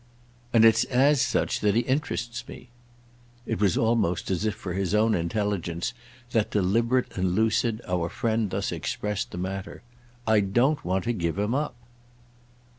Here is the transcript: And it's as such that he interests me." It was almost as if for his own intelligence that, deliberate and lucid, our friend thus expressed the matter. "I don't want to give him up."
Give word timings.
And 0.51 0.65
it's 0.65 0.83
as 0.85 1.21
such 1.21 1.59
that 1.59 1.75
he 1.75 1.81
interests 1.81 2.43
me." 2.47 2.69
It 3.45 3.61
was 3.61 3.77
almost 3.77 4.31
as 4.31 4.45
if 4.45 4.55
for 4.55 4.73
his 4.73 4.95
own 4.95 5.13
intelligence 5.13 5.93
that, 6.31 6.49
deliberate 6.49 7.15
and 7.19 7.35
lucid, 7.35 7.83
our 7.87 8.09
friend 8.09 8.49
thus 8.49 8.71
expressed 8.71 9.29
the 9.29 9.37
matter. 9.37 9.83
"I 10.25 10.39
don't 10.39 10.83
want 10.83 11.03
to 11.03 11.13
give 11.13 11.37
him 11.37 11.53
up." 11.53 11.75